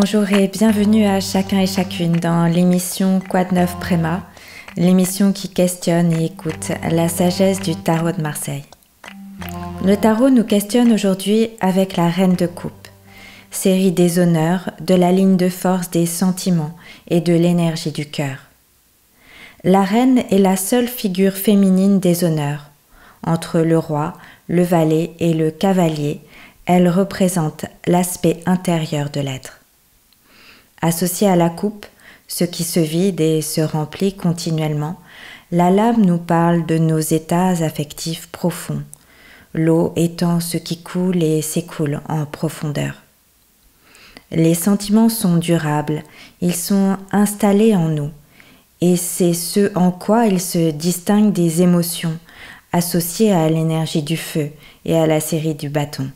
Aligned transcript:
Bonjour 0.00 0.32
et 0.32 0.46
bienvenue 0.46 1.06
à 1.06 1.18
chacun 1.18 1.58
et 1.58 1.66
chacune 1.66 2.12
dans 2.12 2.44
l'émission 2.44 3.18
Quad 3.18 3.50
Neuf 3.50 3.76
Préma, 3.80 4.22
l'émission 4.76 5.32
qui 5.32 5.48
questionne 5.48 6.12
et 6.12 6.26
écoute 6.26 6.70
la 6.88 7.08
sagesse 7.08 7.58
du 7.58 7.74
tarot 7.74 8.12
de 8.12 8.22
Marseille. 8.22 8.62
Le 9.84 9.96
tarot 9.96 10.30
nous 10.30 10.44
questionne 10.44 10.92
aujourd'hui 10.92 11.50
avec 11.60 11.96
la 11.96 12.08
Reine 12.08 12.36
de 12.36 12.46
Coupe, 12.46 12.86
série 13.50 13.90
des 13.90 14.20
honneurs, 14.20 14.70
de 14.78 14.94
la 14.94 15.10
ligne 15.10 15.36
de 15.36 15.48
force 15.48 15.90
des 15.90 16.06
sentiments 16.06 16.76
et 17.08 17.20
de 17.20 17.32
l'énergie 17.32 17.90
du 17.90 18.06
cœur. 18.06 18.38
La 19.64 19.82
Reine 19.82 20.22
est 20.30 20.38
la 20.38 20.56
seule 20.56 20.86
figure 20.86 21.34
féminine 21.34 21.98
des 21.98 22.22
honneurs. 22.22 22.70
Entre 23.26 23.58
le 23.58 23.76
roi, 23.76 24.12
le 24.46 24.62
valet 24.62 25.10
et 25.18 25.34
le 25.34 25.50
cavalier, 25.50 26.20
elle 26.66 26.88
représente 26.88 27.64
l'aspect 27.88 28.44
intérieur 28.46 29.10
de 29.10 29.20
l'être. 29.20 29.57
Associée 30.80 31.28
à 31.28 31.36
la 31.36 31.50
coupe, 31.50 31.86
ce 32.28 32.44
qui 32.44 32.62
se 32.62 32.80
vide 32.80 33.20
et 33.20 33.42
se 33.42 33.60
remplit 33.60 34.14
continuellement, 34.14 35.00
la 35.50 35.70
lame 35.70 36.04
nous 36.04 36.18
parle 36.18 36.66
de 36.66 36.78
nos 36.78 36.98
états 36.98 37.64
affectifs 37.64 38.28
profonds, 38.28 38.82
l'eau 39.54 39.92
étant 39.96 40.40
ce 40.40 40.56
qui 40.58 40.82
coule 40.82 41.22
et 41.22 41.42
s'écoule 41.42 42.00
en 42.08 42.26
profondeur. 42.26 43.02
Les 44.30 44.54
sentiments 44.54 45.08
sont 45.08 45.38
durables, 45.38 46.02
ils 46.42 46.54
sont 46.54 46.98
installés 47.12 47.74
en 47.74 47.88
nous, 47.88 48.10
et 48.82 48.96
c'est 48.96 49.32
ce 49.32 49.74
en 49.74 49.90
quoi 49.90 50.26
ils 50.26 50.40
se 50.40 50.70
distinguent 50.70 51.32
des 51.32 51.62
émotions 51.62 52.18
associées 52.72 53.32
à 53.32 53.48
l'énergie 53.48 54.02
du 54.02 54.18
feu 54.18 54.50
et 54.84 54.96
à 54.96 55.06
la 55.06 55.20
série 55.20 55.54
du 55.54 55.70
bâton. 55.70 56.10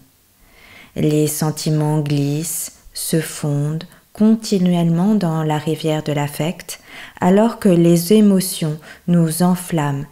Les 0.94 1.26
sentiments 1.26 2.00
glissent, 2.00 2.72
se 2.92 3.20
fondent 3.20 3.84
continuellement 4.12 5.14
dans 5.14 5.42
la 5.42 5.58
rivière 5.58 6.02
de 6.02 6.12
l'affect, 6.12 6.80
alors 7.20 7.58
que 7.58 7.68
les 7.68 8.12
émotions 8.12 8.78
nous 9.08 9.42
enflamment, 9.42 10.04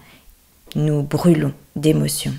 nous 0.75 1.03
brûlons 1.03 1.53
d'émotions. 1.77 2.34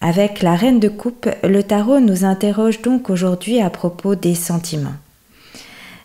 Avec 0.00 0.40
la 0.42 0.56
reine 0.56 0.80
de 0.80 0.88
coupe, 0.88 1.28
le 1.42 1.62
tarot 1.62 2.00
nous 2.00 2.24
interroge 2.24 2.80
donc 2.80 3.10
aujourd'hui 3.10 3.60
à 3.60 3.68
propos 3.68 4.14
des 4.14 4.34
sentiments. 4.34 4.96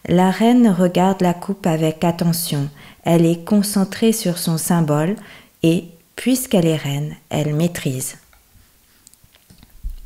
La 0.07 0.29
reine 0.29 0.67
regarde 0.69 1.21
la 1.21 1.33
coupe 1.33 1.65
avec 1.65 2.03
attention, 2.03 2.69
elle 3.03 3.25
est 3.25 3.43
concentrée 3.43 4.11
sur 4.11 4.37
son 4.37 4.57
symbole 4.57 5.15
et, 5.63 5.85
puisqu'elle 6.15 6.67
est 6.67 6.75
reine, 6.75 7.15
elle 7.29 7.55
maîtrise. 7.55 8.17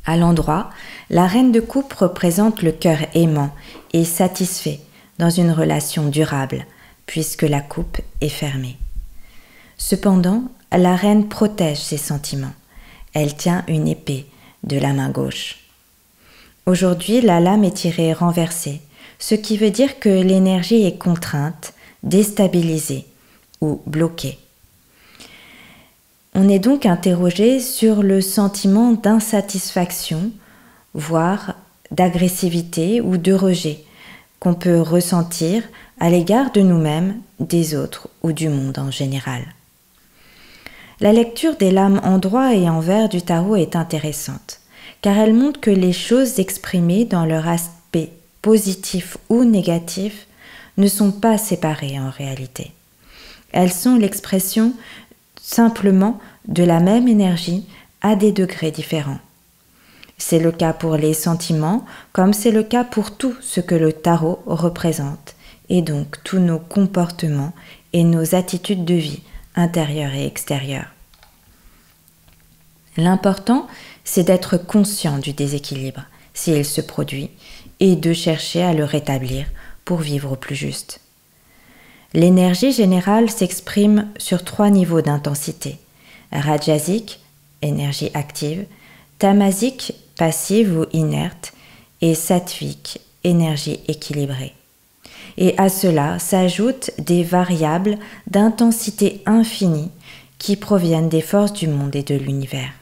À 0.06 0.16
l'endroit, 0.16 0.70
la 1.10 1.26
reine 1.26 1.52
de 1.52 1.60
coupe 1.60 1.92
représente 1.92 2.62
le 2.62 2.72
cœur 2.72 2.98
aimant 3.14 3.50
et 3.92 4.04
satisfait 4.04 4.80
dans 5.18 5.30
une 5.30 5.50
relation 5.50 6.08
durable, 6.08 6.64
puisque 7.06 7.42
la 7.42 7.60
coupe 7.60 7.98
est 8.20 8.28
fermée. 8.28 8.78
Cependant, 9.76 10.44
la 10.72 10.96
reine 10.96 11.28
protège 11.28 11.78
ses 11.78 11.96
sentiments. 11.96 12.54
Elle 13.12 13.36
tient 13.36 13.64
une 13.66 13.88
épée 13.88 14.26
de 14.62 14.78
la 14.78 14.92
main 14.92 15.10
gauche. 15.10 15.58
Aujourd'hui, 16.66 17.20
la 17.20 17.40
lame 17.40 17.64
est 17.64 17.76
tirée 17.76 18.12
renversée, 18.12 18.80
ce 19.18 19.34
qui 19.34 19.56
veut 19.56 19.70
dire 19.70 19.98
que 19.98 20.08
l'énergie 20.08 20.86
est 20.86 20.98
contrainte, 20.98 21.74
déstabilisée 22.02 23.06
ou 23.60 23.82
bloquée. 23.86 24.38
On 26.34 26.48
est 26.48 26.58
donc 26.60 26.86
interrogé 26.86 27.58
sur 27.60 28.02
le 28.02 28.20
sentiment 28.20 28.92
d'insatisfaction, 28.92 30.30
voire 30.94 31.54
d'agressivité 31.90 33.00
ou 33.00 33.16
de 33.16 33.32
rejet 33.32 33.80
qu'on 34.38 34.54
peut 34.54 34.80
ressentir 34.80 35.62
à 35.98 36.08
l'égard 36.08 36.52
de 36.52 36.60
nous-mêmes, 36.60 37.20
des 37.40 37.74
autres 37.74 38.08
ou 38.22 38.32
du 38.32 38.48
monde 38.48 38.78
en 38.78 38.90
général. 38.90 39.42
La 41.00 41.12
lecture 41.12 41.56
des 41.56 41.70
lames 41.70 42.00
en 42.04 42.18
droit 42.18 42.54
et 42.54 42.68
en 42.68 42.80
vert 42.80 43.08
du 43.08 43.22
tarot 43.22 43.56
est 43.56 43.74
intéressante, 43.74 44.60
car 45.02 45.18
elle 45.18 45.34
montre 45.34 45.60
que 45.60 45.70
les 45.70 45.92
choses 45.92 46.38
exprimées 46.38 47.04
dans 47.04 47.26
leur 47.26 47.48
aspect 47.48 48.12
positif 48.42 49.16
ou 49.28 49.44
négatif 49.44 50.26
ne 50.76 50.86
sont 50.86 51.12
pas 51.12 51.38
séparées 51.38 51.98
en 51.98 52.10
réalité. 52.10 52.72
Elles 53.52 53.72
sont 53.72 53.96
l'expression 53.96 54.72
simplement 55.50 56.20
de 56.46 56.62
la 56.62 56.78
même 56.78 57.08
énergie 57.08 57.66
à 58.02 58.14
des 58.14 58.30
degrés 58.30 58.70
différents. 58.70 59.18
C'est 60.16 60.38
le 60.38 60.52
cas 60.52 60.72
pour 60.72 60.96
les 60.96 61.12
sentiments, 61.12 61.84
comme 62.12 62.32
c'est 62.32 62.52
le 62.52 62.62
cas 62.62 62.84
pour 62.84 63.16
tout 63.16 63.34
ce 63.40 63.60
que 63.60 63.74
le 63.74 63.92
tarot 63.92 64.42
représente, 64.46 65.34
et 65.68 65.82
donc 65.82 66.22
tous 66.22 66.38
nos 66.38 66.60
comportements 66.60 67.52
et 67.92 68.04
nos 68.04 68.34
attitudes 68.34 68.84
de 68.84 68.94
vie 68.94 69.22
intérieure 69.56 70.14
et 70.14 70.26
extérieure. 70.26 70.86
L'important, 72.96 73.66
c'est 74.04 74.24
d'être 74.24 74.56
conscient 74.56 75.18
du 75.18 75.32
déséquilibre, 75.32 76.04
s'il 76.32 76.64
se 76.64 76.80
produit, 76.80 77.30
et 77.80 77.96
de 77.96 78.12
chercher 78.12 78.62
à 78.62 78.72
le 78.72 78.84
rétablir 78.84 79.46
pour 79.84 79.98
vivre 79.98 80.32
au 80.32 80.36
plus 80.36 80.54
juste. 80.54 81.00
L'énergie 82.12 82.72
générale 82.72 83.30
s'exprime 83.30 84.08
sur 84.18 84.44
trois 84.44 84.70
niveaux 84.70 85.00
d'intensité. 85.00 85.78
Rajasique, 86.32 87.20
énergie 87.62 88.10
active, 88.14 88.66
tamasique, 89.18 89.94
passive 90.16 90.78
ou 90.78 90.86
inerte, 90.92 91.52
et 92.00 92.14
sattvique, 92.14 93.00
énergie 93.24 93.80
équilibrée 93.88 94.54
et 95.36 95.56
à 95.58 95.68
cela 95.68 96.18
s'ajoutent 96.18 96.90
des 96.98 97.22
variables 97.22 97.98
d'intensité 98.28 99.22
infinie 99.26 99.90
qui 100.38 100.56
proviennent 100.56 101.08
des 101.08 101.20
forces 101.20 101.52
du 101.52 101.66
monde 101.66 101.96
et 101.96 102.02
de 102.02 102.14
l'univers. 102.14 102.72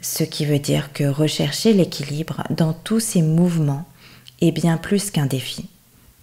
Ce 0.00 0.24
qui 0.24 0.46
veut 0.46 0.58
dire 0.58 0.92
que 0.92 1.04
rechercher 1.04 1.72
l'équilibre 1.72 2.44
dans 2.50 2.72
tous 2.72 3.00
ces 3.00 3.22
mouvements 3.22 3.84
est 4.40 4.52
bien 4.52 4.76
plus 4.76 5.10
qu'un 5.10 5.26
défi. 5.26 5.68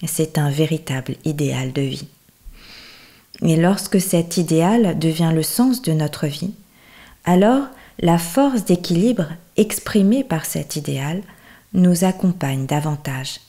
C'est 0.07 0.37
un 0.37 0.49
véritable 0.49 1.15
idéal 1.25 1.73
de 1.73 1.81
vie. 1.81 2.07
Et 3.41 3.55
lorsque 3.57 3.99
cet 3.99 4.37
idéal 4.37 4.97
devient 4.97 5.31
le 5.33 5.43
sens 5.43 5.81
de 5.81 5.91
notre 5.91 6.27
vie, 6.27 6.53
alors 7.25 7.65
la 7.99 8.17
force 8.17 8.65
d'équilibre 8.65 9.27
exprimée 9.57 10.23
par 10.23 10.45
cet 10.45 10.75
idéal 10.75 11.21
nous 11.73 12.03
accompagne 12.03 12.65
davantage 12.65 13.39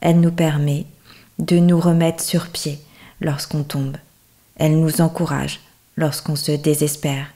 elle 0.00 0.20
nous 0.20 0.32
permet 0.32 0.86
de 1.38 1.58
nous 1.58 1.80
remettre 1.80 2.22
sur 2.22 2.48
pied 2.48 2.78
lorsqu'on 3.20 3.64
tombe. 3.64 3.96
Elle 4.56 4.78
nous 4.80 5.00
encourage 5.00 5.60
lorsqu'on 5.96 6.36
se 6.36 6.52
désespère. 6.52 7.26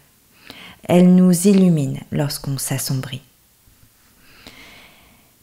Elle 0.84 1.14
nous 1.14 1.48
illumine 1.48 1.98
lorsqu'on 2.10 2.58
s'assombrit. 2.58 3.22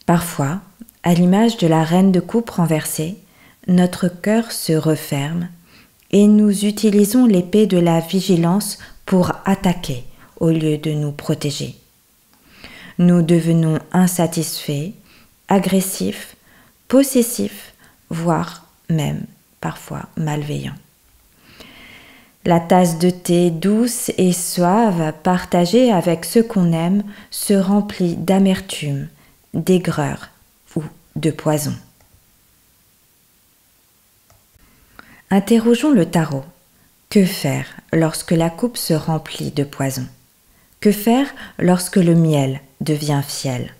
Parfois, 0.06 0.62
à 1.07 1.13
l'image 1.13 1.56
de 1.56 1.68
la 1.68 1.85
reine 1.85 2.12
de 2.12 2.19
coupe 2.19 2.50
renversée, 2.50 3.16
notre 3.69 4.09
cœur 4.09 4.51
se 4.51 4.73
referme 4.73 5.47
et 6.12 6.28
nous 6.28 6.66
utilisons 6.66 7.25
l'épée 7.25 7.66
de 7.66 7.78
la 7.78 8.01
vigilance 8.01 8.78
pour 9.06 9.31
attaquer 9.45 10.03
au 10.41 10.50
lieu 10.50 10.78
de 10.78 10.91
nous 10.91 11.13
protéger. 11.13 11.78
Nous 12.97 13.22
devenons 13.22 13.79
insatisfaits, 13.94 14.91
agressifs, 15.47 16.35
possessif, 16.90 17.74
voire 18.09 18.66
même 18.89 19.22
parfois 19.62 20.09
malveillant. 20.18 20.75
La 22.44 22.59
tasse 22.59 23.00
de 23.00 23.12
thé 23.12 23.50
douce 23.50 24.12
et 24.18 24.34
suave 24.34 25.13
partagée 25.24 25.89
avec 25.89 26.25
ceux 26.25 26.44
qu'on 26.44 26.74
aime 26.74 27.03
se 27.31 27.53
remplit 27.53 28.18
d'amertume, 28.18 29.07
d'aigreur 29.53 30.31
de 31.18 31.31
poison. 31.31 31.74
Interrogeons 35.30 35.92
le 35.92 36.06
tarot. 36.06 36.46
Que 37.10 37.25
faire 37.25 37.66
lorsque 37.92 38.31
la 38.31 38.50
coupe 38.50 38.78
se 38.78 38.94
remplit 38.94 39.52
de 39.52 39.64
poison? 39.64 40.06
Que 40.80 40.92
faire 40.92 41.28
lorsque 41.58 41.98
le 41.98 42.16
miel 42.16 42.62
devient 42.81 43.22
fiel? 43.28 43.74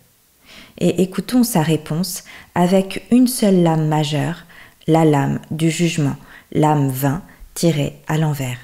Et 0.78 1.02
écoutons 1.02 1.44
sa 1.44 1.62
réponse 1.62 2.24
avec 2.56 3.06
une 3.12 3.28
seule 3.28 3.64
lame 3.64 3.88
majeure, 3.88 4.46
la 4.88 5.06
lame 5.06 5.40
du 5.52 5.70
jugement, 5.70 6.16
lame 6.52 6.90
20 6.90 7.22
tirée 7.54 7.98
à 8.08 8.18
l'envers. 8.18 8.60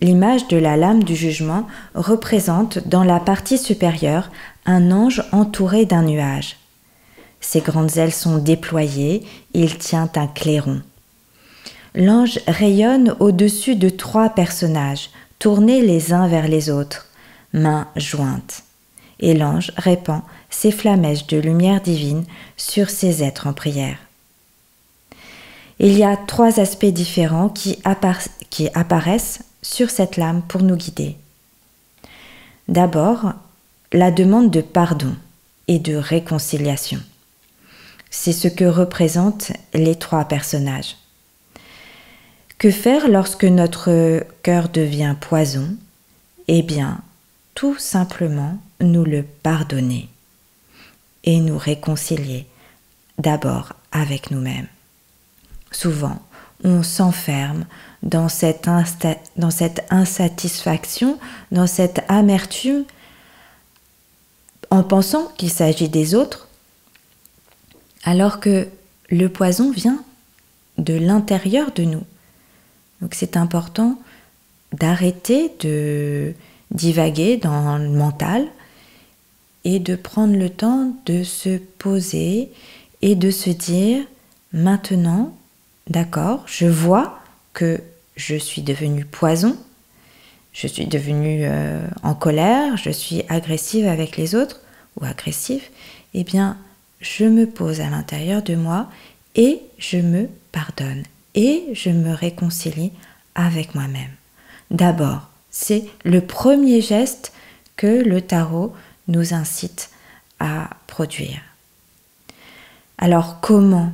L'image 0.00 0.48
de 0.48 0.56
la 0.56 0.76
lame 0.76 1.02
du 1.02 1.16
jugement 1.16 1.66
représente 1.94 2.86
dans 2.88 3.04
la 3.04 3.20
partie 3.20 3.58
supérieure 3.58 4.30
un 4.66 4.90
ange 4.90 5.22
entouré 5.32 5.86
d'un 5.86 6.02
nuage. 6.02 6.56
Ses 7.44 7.60
grandes 7.60 7.98
ailes 7.98 8.14
sont 8.14 8.38
déployées, 8.38 9.22
il 9.52 9.76
tient 9.76 10.10
un 10.16 10.26
clairon. 10.26 10.80
L'ange 11.94 12.40
rayonne 12.48 13.14
au-dessus 13.20 13.76
de 13.76 13.90
trois 13.90 14.30
personnages, 14.30 15.10
tournés 15.38 15.82
les 15.82 16.14
uns 16.14 16.26
vers 16.26 16.48
les 16.48 16.70
autres, 16.70 17.06
mains 17.52 17.86
jointes 17.96 18.62
et 19.20 19.34
l'ange 19.34 19.72
répand 19.76 20.22
ces 20.48 20.72
flamèches 20.72 21.26
de 21.26 21.36
lumière 21.36 21.82
divine 21.82 22.24
sur 22.56 22.88
ces 22.88 23.22
êtres 23.22 23.46
en 23.46 23.52
prière. 23.52 23.98
Il 25.78 25.96
y 25.96 26.02
a 26.02 26.16
trois 26.16 26.58
aspects 26.60 26.86
différents 26.86 27.50
qui, 27.50 27.78
qui 28.48 28.70
apparaissent 28.72 29.40
sur 29.60 29.90
cette 29.90 30.16
lame 30.16 30.40
pour 30.48 30.62
nous 30.62 30.76
guider. 30.76 31.16
D'abord, 32.68 33.34
la 33.92 34.10
demande 34.10 34.50
de 34.50 34.62
pardon 34.62 35.14
et 35.68 35.78
de 35.78 35.94
réconciliation. 35.94 37.00
C'est 38.16 38.32
ce 38.32 38.48
que 38.48 38.64
représentent 38.64 39.52
les 39.74 39.96
trois 39.96 40.24
personnages. 40.24 40.96
Que 42.58 42.70
faire 42.70 43.08
lorsque 43.08 43.44
notre 43.44 44.24
cœur 44.42 44.68
devient 44.68 45.16
poison? 45.20 45.76
Eh 46.46 46.62
bien, 46.62 47.02
tout 47.54 47.76
simplement 47.76 48.56
nous 48.80 49.04
le 49.04 49.24
pardonner 49.24 50.08
et 51.24 51.40
nous 51.40 51.58
réconcilier 51.58 52.46
d'abord 53.18 53.72
avec 53.90 54.30
nous-mêmes. 54.30 54.68
Souvent, 55.72 56.22
on 56.62 56.82
s'enferme 56.82 57.66
dans 58.04 58.28
cette, 58.28 58.70
dans 59.36 59.50
cette 59.50 59.84
insatisfaction, 59.90 61.18
dans 61.50 61.66
cette 61.66 62.02
amertume, 62.08 62.84
en 64.70 64.84
pensant 64.84 65.26
qu'il 65.36 65.50
s'agit 65.50 65.88
des 65.88 66.14
autres, 66.14 66.48
alors 68.04 68.40
que 68.40 68.68
le 69.10 69.28
poison 69.28 69.70
vient 69.70 70.02
de 70.78 70.94
l'intérieur 70.94 71.72
de 71.72 71.84
nous. 71.84 72.02
Donc 73.00 73.14
c'est 73.14 73.36
important 73.36 73.98
d'arrêter 74.72 75.52
de 75.60 76.34
divaguer 76.70 77.36
dans 77.36 77.78
le 77.78 77.88
mental 77.88 78.46
et 79.64 79.78
de 79.78 79.96
prendre 79.96 80.36
le 80.36 80.50
temps 80.50 80.94
de 81.06 81.22
se 81.22 81.58
poser 81.58 82.50
et 83.02 83.14
de 83.14 83.30
se 83.30 83.50
dire 83.50 84.04
maintenant, 84.52 85.36
d'accord, 85.88 86.44
je 86.46 86.66
vois 86.66 87.18
que 87.52 87.80
je 88.16 88.36
suis 88.36 88.62
devenu 88.62 89.04
poison, 89.04 89.56
je 90.52 90.66
suis 90.66 90.86
devenue 90.86 91.40
euh, 91.44 91.86
en 92.02 92.14
colère, 92.14 92.76
je 92.76 92.90
suis 92.90 93.22
agressive 93.28 93.86
avec 93.86 94.16
les 94.16 94.34
autres 94.34 94.60
ou 94.98 95.04
agressif, 95.04 95.70
eh 96.14 96.24
bien, 96.24 96.56
je 97.00 97.24
me 97.24 97.46
pose 97.46 97.80
à 97.80 97.90
l'intérieur 97.90 98.42
de 98.42 98.54
moi 98.54 98.88
et 99.34 99.60
je 99.78 99.98
me 99.98 100.28
pardonne 100.52 101.02
et 101.34 101.64
je 101.72 101.90
me 101.90 102.14
réconcilie 102.14 102.92
avec 103.34 103.74
moi-même. 103.74 104.10
D'abord, 104.70 105.28
c'est 105.50 105.84
le 106.04 106.20
premier 106.20 106.80
geste 106.80 107.32
que 107.76 108.02
le 108.04 108.20
tarot 108.20 108.72
nous 109.08 109.34
incite 109.34 109.90
à 110.40 110.70
produire. 110.86 111.40
Alors 112.98 113.40
comment 113.40 113.92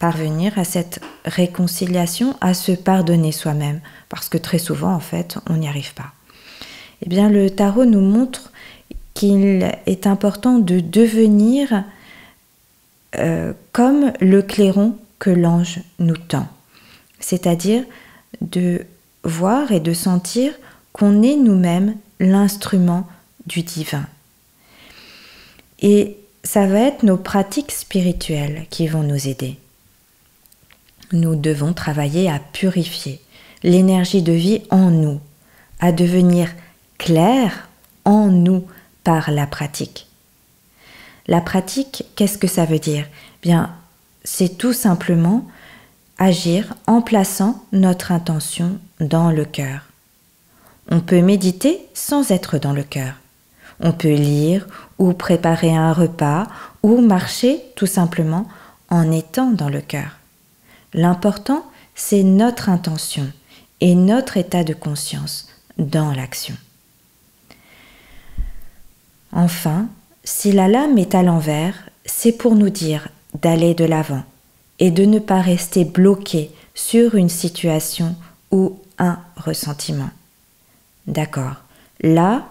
parvenir 0.00 0.58
à 0.58 0.64
cette 0.64 1.00
réconciliation, 1.24 2.36
à 2.40 2.52
se 2.54 2.72
pardonner 2.72 3.32
soi-même? 3.32 3.80
Parce 4.08 4.28
que 4.28 4.38
très 4.38 4.58
souvent, 4.58 4.92
en 4.92 5.00
fait, 5.00 5.38
on 5.48 5.54
n'y 5.54 5.68
arrive 5.68 5.94
pas. 5.94 6.12
Eh 7.02 7.08
bien, 7.08 7.28
le 7.28 7.50
tarot 7.50 7.84
nous 7.84 8.00
montre 8.00 8.52
qu'il 9.14 9.70
est 9.86 10.06
important 10.06 10.58
de 10.58 10.80
devenir 10.80 11.84
euh, 13.18 13.52
comme 13.72 14.12
le 14.20 14.42
clairon 14.42 14.96
que 15.18 15.30
l'ange 15.30 15.80
nous 15.98 16.16
tend, 16.16 16.48
c'est-à-dire 17.20 17.84
de 18.40 18.84
voir 19.22 19.72
et 19.72 19.80
de 19.80 19.92
sentir 19.92 20.52
qu'on 20.92 21.22
est 21.22 21.36
nous-mêmes 21.36 21.96
l'instrument 22.20 23.06
du 23.46 23.62
divin. 23.62 24.06
Et 25.80 26.16
ça 26.44 26.66
va 26.66 26.80
être 26.80 27.02
nos 27.02 27.16
pratiques 27.16 27.72
spirituelles 27.72 28.66
qui 28.70 28.86
vont 28.86 29.02
nous 29.02 29.28
aider. 29.28 29.58
Nous 31.12 31.36
devons 31.36 31.72
travailler 31.72 32.30
à 32.30 32.38
purifier 32.38 33.20
l'énergie 33.62 34.22
de 34.22 34.32
vie 34.32 34.62
en 34.70 34.90
nous, 34.90 35.20
à 35.80 35.92
devenir 35.92 36.50
clair 36.98 37.68
en 38.04 38.28
nous 38.28 38.64
par 39.02 39.30
la 39.30 39.46
pratique. 39.46 40.06
La 41.26 41.40
pratique, 41.40 42.04
qu'est-ce 42.16 42.38
que 42.38 42.46
ça 42.46 42.64
veut 42.64 42.78
dire? 42.78 43.06
Bien, 43.42 43.74
c'est 44.24 44.58
tout 44.58 44.72
simplement 44.72 45.46
agir 46.18 46.74
en 46.86 47.02
plaçant 47.02 47.64
notre 47.72 48.12
intention 48.12 48.78
dans 49.00 49.30
le 49.30 49.44
cœur. 49.44 49.80
On 50.90 51.00
peut 51.00 51.22
méditer 51.22 51.80
sans 51.94 52.30
être 52.30 52.58
dans 52.58 52.72
le 52.72 52.82
cœur. 52.82 53.14
On 53.80 53.92
peut 53.92 54.14
lire 54.14 54.66
ou 54.98 55.12
préparer 55.12 55.74
un 55.74 55.92
repas 55.92 56.46
ou 56.82 57.00
marcher 57.00 57.62
tout 57.74 57.86
simplement 57.86 58.46
en 58.90 59.10
étant 59.10 59.50
dans 59.50 59.68
le 59.70 59.80
cœur. 59.80 60.18
L'important, 60.92 61.64
c'est 61.94 62.22
notre 62.22 62.68
intention 62.68 63.30
et 63.80 63.94
notre 63.94 64.36
état 64.36 64.62
de 64.62 64.74
conscience 64.74 65.48
dans 65.78 66.12
l'action. 66.12 66.54
Enfin, 69.32 69.88
si 70.24 70.52
la 70.52 70.68
lame 70.68 70.98
est 70.98 71.14
à 71.14 71.22
l'envers, 71.22 71.74
c'est 72.06 72.32
pour 72.32 72.54
nous 72.54 72.70
dire 72.70 73.08
d'aller 73.40 73.74
de 73.74 73.84
l'avant 73.84 74.22
et 74.78 74.90
de 74.90 75.04
ne 75.04 75.18
pas 75.18 75.40
rester 75.40 75.84
bloqué 75.84 76.50
sur 76.74 77.14
une 77.14 77.28
situation 77.28 78.16
ou 78.50 78.78
un 78.98 79.18
ressentiment. 79.36 80.10
D'accord. 81.06 81.56
Là, 82.00 82.48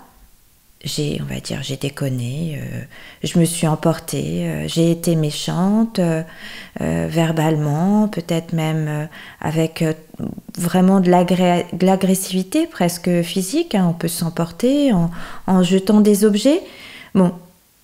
j'ai, 0.83 1.21
on 1.21 1.33
va 1.33 1.39
dire, 1.39 1.59
j'ai 1.63 1.77
déconné, 1.77 2.59
euh, 2.61 2.81
je 3.23 3.39
me 3.39 3.45
suis 3.45 3.67
emportée, 3.67 4.47
euh, 4.47 4.67
j'ai 4.67 4.91
été 4.91 5.15
méchante 5.15 5.99
euh, 5.99 6.23
verbalement, 6.77 8.09
peut-être 8.09 8.53
même 8.53 9.07
avec 9.39 9.83
vraiment 10.57 10.99
de 10.99 11.09
l'agressivité 11.09 12.67
presque 12.67 13.21
physique. 13.21 13.75
Hein. 13.75 13.87
on 13.89 13.93
peut 13.93 14.07
s'emporter 14.09 14.91
en, 14.91 15.09
en, 15.47 15.63
jetant 15.63 16.01
des 16.01 16.25
objets. 16.25 16.61
Bon, 17.15 17.31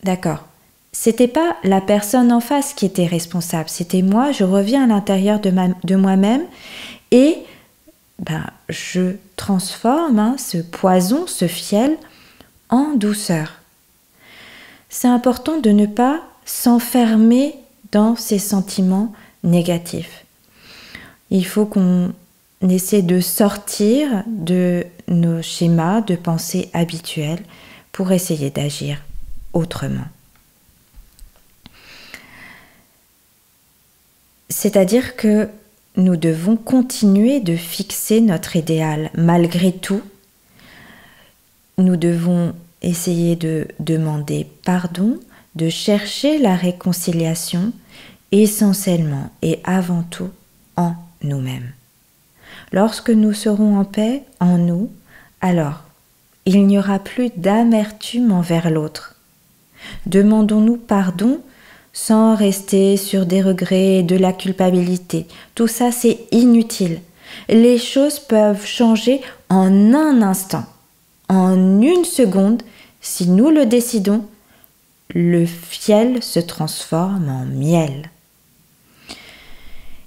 d'accord. 0.03 0.45
C'était 0.91 1.27
pas 1.27 1.55
la 1.63 1.81
personne 1.81 2.31
en 2.31 2.39
face 2.39 2.73
qui 2.73 2.85
était 2.85 3.05
responsable, 3.05 3.69
c'était 3.69 4.01
moi. 4.01 4.31
Je 4.31 4.43
reviens 4.43 4.85
à 4.85 4.87
l'intérieur 4.87 5.39
de, 5.39 5.95
moi-même 5.95 6.41
et 7.11 7.37
ben, 8.17 8.45
je 8.69 9.15
transforme 9.35 10.19
hein, 10.19 10.35
ce 10.37 10.57
poison, 10.57 11.27
ce 11.27 11.47
fiel, 11.47 11.95
en 12.69 12.95
douceur. 12.95 13.53
C'est 14.89 15.07
important 15.07 15.59
de 15.59 15.69
ne 15.69 15.85
pas 15.85 16.21
s'enfermer 16.43 17.55
dans 17.91 18.15
ces 18.15 18.39
sentiments 18.39 19.13
négatifs. 19.43 20.25
Il 21.29 21.45
faut 21.45 21.65
qu'on 21.65 22.11
essaie 22.67 23.03
de 23.03 23.19
sortir 23.19 24.23
de 24.25 24.85
nos 25.07 25.43
schémas 25.43 26.01
de 26.01 26.15
pensée 26.15 26.69
habituels 26.73 27.43
pour 27.91 28.11
essayer 28.11 28.49
d'agir 28.49 28.97
autrement. 29.53 30.07
C'est-à-dire 34.49 35.15
que 35.15 35.49
nous 35.95 36.15
devons 36.15 36.55
continuer 36.55 37.39
de 37.39 37.55
fixer 37.55 38.21
notre 38.21 38.55
idéal 38.55 39.09
malgré 39.15 39.71
tout. 39.71 40.01
Nous 41.77 41.97
devons 41.97 42.53
essayer 42.81 43.35
de 43.35 43.67
demander 43.79 44.47
pardon, 44.65 45.19
de 45.55 45.69
chercher 45.69 46.37
la 46.39 46.55
réconciliation 46.55 47.73
essentiellement 48.31 49.31
et 49.41 49.59
avant 49.63 50.03
tout 50.03 50.29
en 50.77 50.93
nous-mêmes. 51.23 51.71
Lorsque 52.71 53.09
nous 53.09 53.33
serons 53.33 53.77
en 53.79 53.85
paix 53.85 54.23
en 54.39 54.57
nous, 54.57 54.91
alors 55.41 55.83
il 56.45 56.65
n'y 56.65 56.77
aura 56.77 56.99
plus 56.99 57.29
d'amertume 57.35 58.31
envers 58.31 58.69
l'autre. 58.69 59.15
Demandons-nous 60.05 60.77
pardon 60.77 61.39
sans 61.93 62.35
rester 62.35 62.97
sur 62.97 63.25
des 63.25 63.41
regrets 63.41 63.97
et 63.97 64.03
de 64.03 64.15
la 64.15 64.33
culpabilité. 64.33 65.25
Tout 65.55 65.67
ça, 65.67 65.91
c'est 65.91 66.19
inutile. 66.31 67.01
Les 67.47 67.77
choses 67.77 68.19
peuvent 68.19 68.65
changer 68.65 69.21
en 69.49 69.93
un 69.93 70.21
instant, 70.21 70.65
en 71.27 71.81
une 71.81 72.05
seconde, 72.05 72.63
si 73.01 73.27
nous 73.29 73.49
le 73.49 73.65
décidons, 73.65 74.25
le 75.13 75.45
fiel 75.45 76.21
se 76.21 76.39
transforme 76.39 77.29
en 77.29 77.45
miel. 77.45 78.09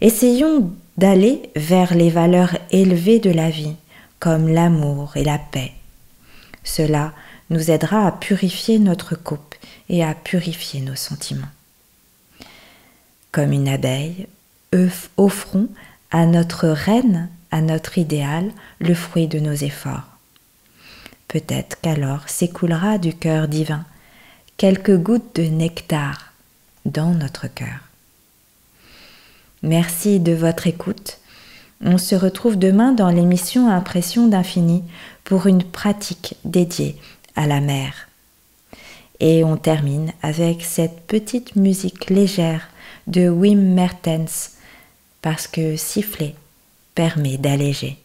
Essayons 0.01 0.71
d'aller 0.97 1.51
vers 1.57 1.95
les 1.95 2.11
valeurs 2.11 2.57
élevées 2.71 3.19
de 3.19 3.31
la 3.31 3.51
vie, 3.51 3.75
comme 4.19 4.49
l'amour 4.49 5.17
et 5.17 5.25
la 5.25 5.39
paix. 5.39 5.73
Cela 6.65 7.13
nous 7.51 7.71
aidera 7.71 8.07
à 8.07 8.13
purifier 8.13 8.79
notre 8.79 9.17
coupe 9.17 9.52
et 9.93 10.03
à 10.03 10.15
purifier 10.15 10.81
nos 10.81 10.97
sentiments. 10.97 11.47
Comme 13.31 13.53
une 13.53 13.69
abeille, 13.69 14.27
offrons 15.17 15.69
à 16.11 16.27
notre 16.27 16.67
reine, 16.69 17.29
à 17.51 17.61
notre 17.61 17.99
idéal, 17.99 18.51
le 18.81 18.95
fruit 18.95 19.29
de 19.29 19.39
nos 19.39 19.53
efforts. 19.53 20.09
Peut-être 21.29 21.81
qu'alors 21.81 22.29
s'écoulera 22.29 22.99
du 22.99 23.15
cœur 23.15 23.47
divin 23.47 23.85
quelques 24.57 24.97
gouttes 24.97 25.37
de 25.37 25.43
nectar 25.43 26.33
dans 26.85 27.13
notre 27.13 27.47
cœur. 27.47 27.81
Merci 29.63 30.21
de 30.21 30.33
votre 30.33 30.67
écoute. 30.67 31.19
On 31.85 31.99
se 31.99 32.15
retrouve 32.15 32.59
demain 32.59 32.93
dans 32.93 33.11
l'émission 33.11 33.69
Impression 33.69 34.27
d'infini 34.27 34.85
pour 35.25 35.47
une 35.47 35.65
pratique 35.65 36.37
dédiée 36.45 36.97
à 37.35 37.47
la 37.47 37.61
mer. 37.61 38.09
Et 39.25 39.45
on 39.45 39.57
termine 39.57 40.13
avec 40.21 40.63
cette 40.63 41.07
petite 41.07 41.55
musique 41.55 42.11
légère 42.11 42.69
de 43.07 43.29
Wim 43.29 43.73
Mertens 43.73 44.59
parce 45.23 45.47
que 45.47 45.77
siffler 45.77 46.35
permet 46.97 47.39
d'alléger. 47.39 48.02